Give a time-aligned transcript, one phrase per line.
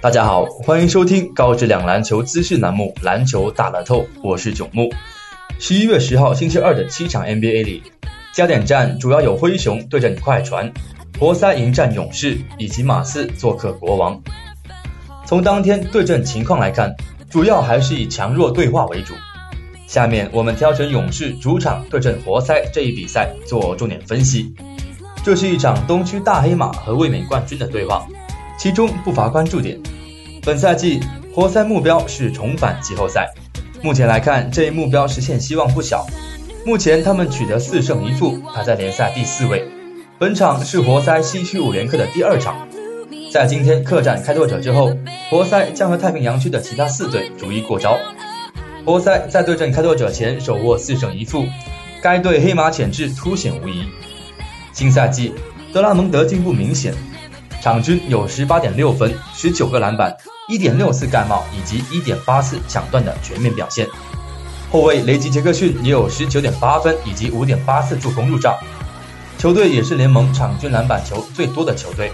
[0.00, 4.88] 大家好，欢迎收听高质量篮球资讯栏目《篮球大乐透》，我是九木。
[5.58, 7.82] 十一月十号星期二的七场 NBA 里，
[8.32, 10.72] 焦点战主要有灰熊对阵快船，
[11.18, 14.22] 活塞迎战勇士，以及马刺做客国王。
[15.26, 16.94] 从当天对阵情况来看，
[17.28, 19.14] 主要还是以强弱对话为主。
[19.88, 24.54] 下面我们挑选勇士主场对阵活塞这一比赛做重点分析。
[25.24, 28.06] 这是一场东区大黑马和卫冕冠军的对话。
[28.58, 29.80] 其中不乏关注点。
[30.48, 30.98] 本赛季
[31.34, 33.28] 活塞目标是重返季后赛，
[33.82, 36.06] 目前来看这一目标实现希望不小。
[36.64, 39.68] 目前他们取得四胜一负，排在联赛第四位。
[40.18, 42.66] 本场是活塞西区五连客的第二场，
[43.30, 44.90] 在今天客战开拓者之后，
[45.28, 47.98] 活塞将和太平洋区的其他四队逐一过招。
[48.86, 51.44] 活塞在对阵开拓者前手握四胜一负，
[52.00, 53.84] 该队黑马潜质凸显无疑。
[54.72, 55.34] 新赛季
[55.74, 56.94] 德拉蒙德进步明显。
[57.60, 60.16] 场均有十八点六分、十九个篮板、
[60.48, 63.86] 一点六次盖帽以及一点八次抢断的全面表现。
[64.70, 68.56] 后卫雷吉杰克逊也有十九点八分以及五点八次助攻入账。
[69.38, 72.10] 球队也是联盟场均篮板球最多的球队。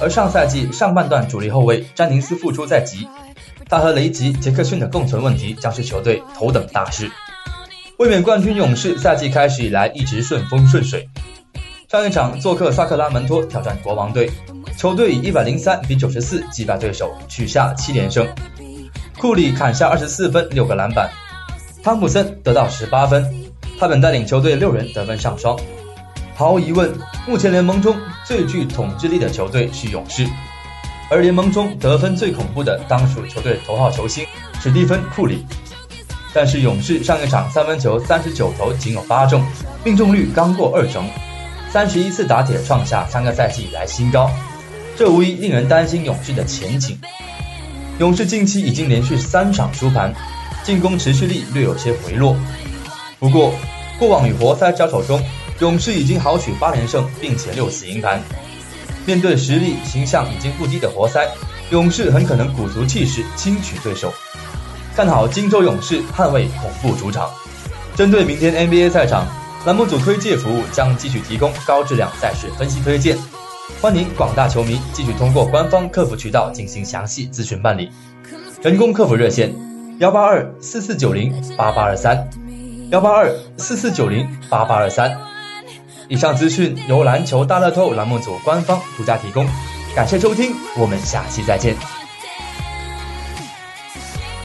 [0.00, 3.08] 而上赛季上半段主力后卫詹宁斯复出在即，
[3.68, 7.10] 他和雷吉杰克逊的共存问题将是球队头等大事。
[7.98, 11.08] 卫冕冠军勇士赛季开始以来一直顺风顺水，
[11.88, 14.30] 上一场做客萨克拉门托挑战国王队。
[14.84, 18.28] 球队以一百零三比九十四击败对手，取下七连胜。
[19.18, 21.10] 库里砍下二十四分、六个篮板，
[21.82, 23.24] 汤普森得到十八分。
[23.80, 25.58] 他本带领球队六人得分上双。
[26.34, 26.92] 毫无疑问，
[27.26, 27.96] 目前联盟中
[28.26, 30.26] 最具统治力的球队是勇士，
[31.10, 34.22] 而联盟中得分最恐怖的当属球队头号球星
[34.60, 35.46] 史蒂芬·库里。
[36.34, 39.42] 但是勇士上一场三分球三十九投仅有八中，
[39.82, 41.08] 命中率刚过二成，
[41.70, 44.30] 三十一次打铁创下三个赛季以来新高。
[44.96, 46.98] 这无疑令人担心勇士的前景。
[47.98, 50.14] 勇士近期已经连续三场输盘，
[50.62, 52.36] 进攻持续力略有些回落。
[53.18, 53.52] 不过，
[53.98, 55.22] 过往与活塞交手中，
[55.60, 58.22] 勇士已经豪取八连胜，并且六次赢盘。
[59.06, 61.28] 面对实力形象已经不低的活塞，
[61.70, 64.12] 勇士很可能鼓足气势轻取对手。
[64.94, 67.28] 看好金州勇士捍卫恐怖主场。
[67.96, 69.26] 针对明天 NBA 赛场，
[69.66, 73.18] 栏目组推介服务将继续提供高质量赛事分析推荐。
[73.80, 77.90] 欢迎广大球迷继续通过官方客服渠道进行详细咨询办理，
[78.62, 79.54] 人工客服热线：
[80.00, 82.28] 幺八二四四九零八八二三，
[82.90, 85.16] 幺八二四四九零八八二三。
[86.08, 89.46] 以上资讯由篮球大乐透栏目组官方独家提供，
[89.96, 91.74] 感谢收听，我们下期再见。